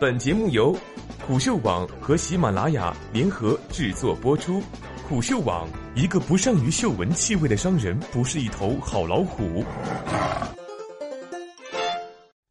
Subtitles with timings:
[0.00, 0.78] 本节目由
[1.26, 4.62] 虎嗅网和喜马拉雅联合制作播出。
[5.08, 9.64] 虎嗅网：一个不善于嗅闻气味的商人，不是一头好老虎。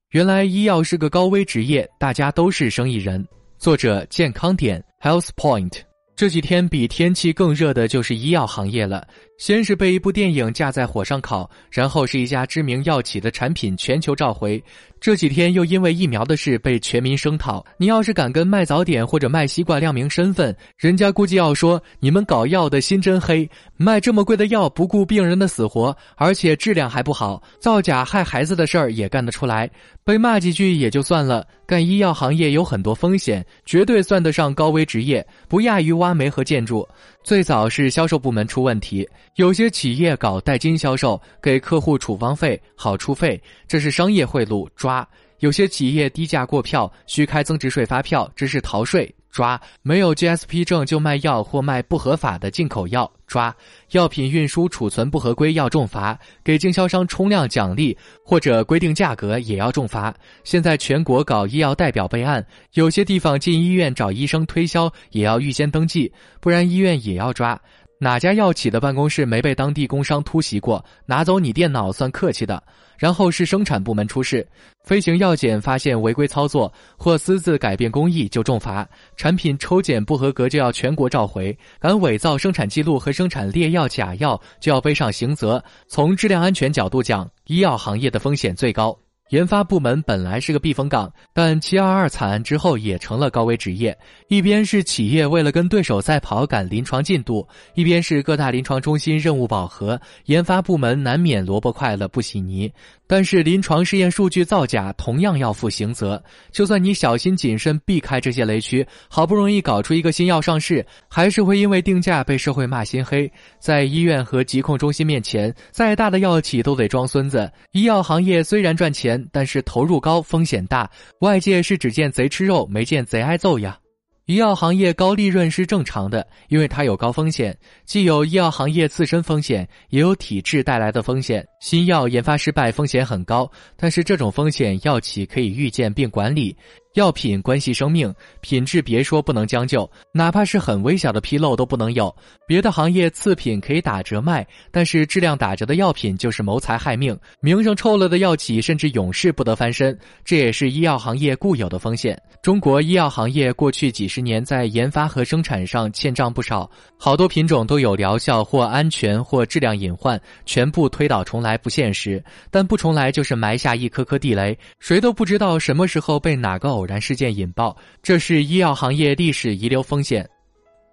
[0.09, 3.25] 原来医药是个高危职业，大家都是生意人。
[3.57, 5.86] 作者：健康点 （Health Point）。
[6.17, 9.07] 这几天比天气更热的就是医药行业了。
[9.37, 14.61] 先是被一部电影架在火上烤，然后是一家知名药企的产品全球召回。
[14.99, 17.63] 这几天又因为疫苗的事被全民声讨。
[17.77, 29.69] 你要是敢跟卖早点或者卖西瓜亮明身份，人家估计要说你们搞药的心真黑，卖这么贵的药不顾病人的死活，而且质量还不好，造假害孩子的事儿也干得出来。
[30.03, 36.87] 被骂几句也就算了，干医药行业有很多风险，绝对算得上高危职业，不亚于挖煤和建筑。
[37.23, 45.05] 最早是销售部门出问题，有些企业搞代金销售，给客户处方费、好处费，这是商业贿赂，抓；
[45.39, 49.13] 有些企业低价过票，虚开增值税发票，这是逃税。
[49.29, 53.55] 抓没有 GSP 证就卖药或卖不合法的进口药，抓
[53.91, 60.11] 药品运输储存不合规要重罚，给经销商冲量奖励或者规定价格也要重罚。
[60.43, 67.59] 现在全国搞医药代表备案，有些地方进医院找医生推销也要预先登记，不然医院也要抓。
[67.99, 70.83] 哪家药企的办公室没被当地工商突袭过？
[71.05, 72.61] 拿走你电脑算客气的。
[72.97, 74.47] 然后是生产部门出事，
[74.83, 85.63] 飞行药检发现违规操作或私自改变工艺就重罚，产品抽检不合格就要全国召回，敢伪造生产记录和生产劣药假药就要背上刑责。
[85.87, 88.97] 从质量安全角度讲，医药行业的风险最高。
[89.29, 93.97] 研发部门本来是个避风港，但七二二惨案之后也成了高危职业。
[94.29, 102.71] 一边是企业为了跟对手赛跑赶临床进度，一边是各大临床中心任务饱和，研发部门难免萝卜快了不洗泥。
[103.09, 106.21] 但是临床试验数据造假同样要负刑责。
[106.51, 113.29] 就算你小心谨慎避开这些雷区，好不容易搞出一个新药上市，还是会因为定价被社会骂心黑。
[113.59, 117.49] 在医院和疾控中心面前，再大的药企都得装孙子。
[117.71, 120.89] 医药行业虽然赚钱，但是投入高，风险大。
[121.21, 123.77] 外界是只见贼吃肉，没见贼挨揍呀。
[124.25, 131.47] 医药行业高利润是正常的，因为它有高风险，既有医药行业自身风险，也有体制带来的风险。
[131.61, 136.53] 新药研发失败风险很高，但是这种风险药企可以预见并管理。
[136.97, 142.13] 药品关系生命，品质别说不能将就，哪怕是很微小的纰漏都不能有。
[142.47, 149.95] 别的行业次品可以打折卖，但是质量打折的药品就是谋财害命，名声臭了的药企甚至永世不得翻身。
[150.25, 152.19] 这也是医药行业固有的风险。
[152.41, 162.23] 中国医药行业过去几十年在研发和生产上欠账不少，好多品种都有疗效或安全或质量隐患，全部推倒重来不现实。
[162.49, 166.86] 但不重来就是埋下一颗颗地雷，谁都不知道什么时候被哪个偶。
[166.87, 170.27] 然事件引爆，这是医药行业历史遗留风险。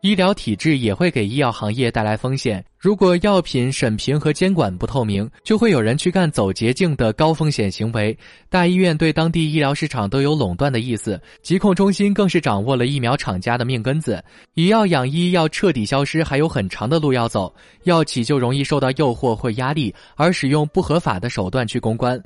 [0.02, 2.62] 医疗体制也会给医药行业带来风险。
[2.78, 8.14] 如果药品审评和监管不透明，就会有人去干走捷径的高风险行为。
[8.50, 14.22] 大医院对当地医疗市场都有垄断的意思，疾控中心更是掌握了疫苗厂家的命根子。
[14.52, 17.50] 以药养医要彻底消失，还有很长的路要走。
[17.84, 22.22] 药企就容易受到诱惑或压力，而使用不合法的手段去公关。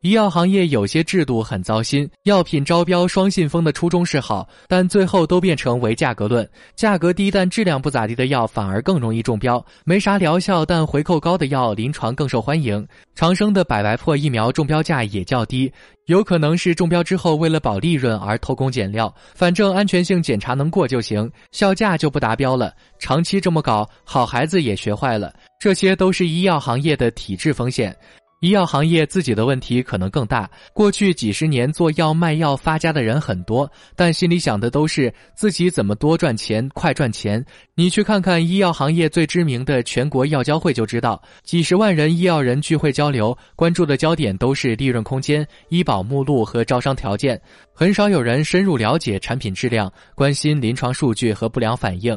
[0.00, 12.86] 医药行业有些制度很糟心，药品招标双信封的初衷是好，但最后都变成唯价格论，价格低但质量不咋地的药反而更容易中标，没啥疗效但回扣高的药临床更受欢迎。
[13.16, 15.68] 长生的百白破疫苗中标价也较低，
[16.06, 22.72] 有可能是中标之后为了保利润而偷工减料，反正安全性检查能过就行，效价就不达标了。
[23.00, 27.92] 长期这么搞，好孩子也学坏了，这些都是医药行业的体制风险。
[28.40, 30.48] 医药行业自己的问题可能更大。
[30.72, 37.44] 过去几十年做药卖药发家的人很多，但心里想的都是自己怎么多赚钱、快赚钱。
[37.74, 47.40] 你去看看医药行业最知名的全国药交会就知道，几十万人医药人聚会交流，关注的焦点都是利润空间、医保目录和招商条件，
[47.72, 52.16] 很少有人深入了解产品质量，关心临床数据和不良反应。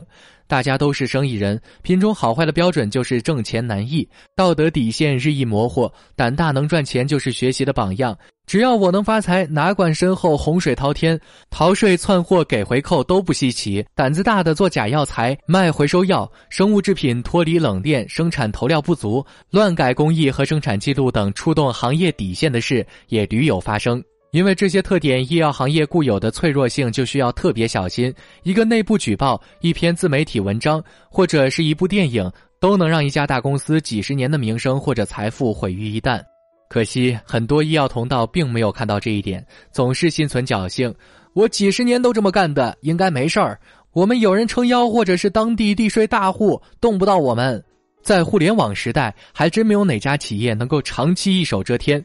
[0.51, 4.06] 大家都是生意人，品种好坏的标准就是挣钱难易，
[4.36, 5.89] 道德底线日益模糊。
[6.13, 8.13] 胆大能赚钱就是学习的榜样。
[8.45, 11.18] 只要我能发财，哪管身后洪水滔天，
[11.50, 13.81] 逃税窜货给回扣都不稀奇。
[13.95, 24.04] 胆子大的做假药材，卖回收药，生物制品脱离冷链，生产投料不足，乱改工艺和生产记录等触动行业底线的事也屡有发生。
[24.31, 28.13] 因为这些特点，医药行业固有的脆弱性就需要特别小心。
[28.44, 36.22] 一个内部举报、一篇自媒体文章，或者是一部电影，都能让一家大公司几十年的名声或者财富毁于一旦。
[36.69, 40.94] 可惜，很多医药同道并没有看到这一点，总是心存侥幸。
[41.33, 43.60] 我几十年都这么干的，应该没事儿。
[43.92, 47.62] 我们有人撑腰，或者是当地地税大户，动不到我们。
[48.01, 52.01] 在互联网时代，还真没有哪家企业能够长期一手遮天。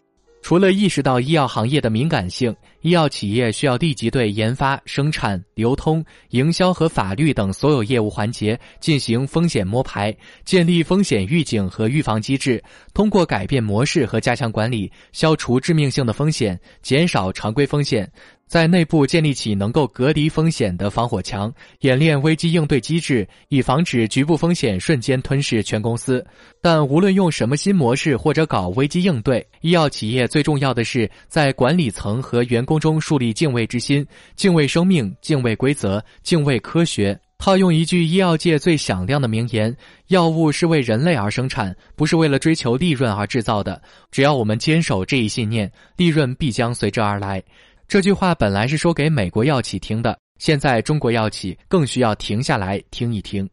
[0.47, 12.63] 除了意识到医药行业的敏感性，医药企业需要立即对研发、生产、流通、营销和法律等所有业务环节进行风险摸排，建立风险预警和预防机制，
[12.95, 18.09] 通过改变模式和加强管理，消除致命性的风险，减少常规风险。
[18.47, 26.25] 在内部建立起能够隔离风险的防火墙，演练危机应对机制，以防止局部风险瞬间吞噬全公司。
[26.63, 34.07] 但无论用什么新模式或者搞危机应对，医药企业最重要的是在管理层和员工中树立敬畏之心，
[34.37, 37.19] 敬畏生命，敬畏规则，敬畏科学。
[37.39, 39.77] 套用一句医药界最响亮的名言
[40.09, 47.43] ：“药物是为人类而生产，不是为了追求利润而制造的。”只要我们坚守这一信念，利润必将随之而来。
[47.89, 53.49] 这句话本来是说给美国药企听的，现在中国药企更需要停下来听一听。